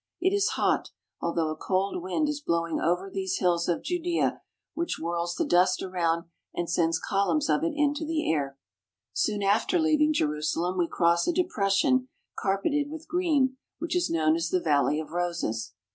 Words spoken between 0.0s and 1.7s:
It is hot, although a